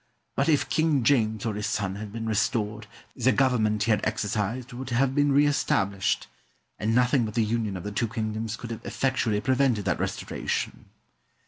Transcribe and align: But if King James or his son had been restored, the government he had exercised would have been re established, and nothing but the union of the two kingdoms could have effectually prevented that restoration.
But 0.35 0.49
if 0.49 0.67
King 0.67 1.03
James 1.03 1.45
or 1.45 1.53
his 1.53 1.67
son 1.67 1.97
had 1.97 2.11
been 2.11 2.25
restored, 2.25 2.87
the 3.15 3.31
government 3.31 3.83
he 3.83 3.91
had 3.91 4.03
exercised 4.03 4.73
would 4.73 4.89
have 4.89 5.13
been 5.13 5.31
re 5.31 5.45
established, 5.45 6.25
and 6.79 6.95
nothing 6.95 7.23
but 7.23 7.35
the 7.35 7.45
union 7.45 7.77
of 7.77 7.83
the 7.83 7.91
two 7.91 8.07
kingdoms 8.07 8.55
could 8.55 8.71
have 8.71 8.83
effectually 8.83 9.41
prevented 9.41 9.85
that 9.85 9.99
restoration. 9.99 10.85